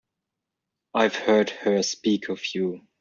[0.95, 2.87] I've heard her speak of you.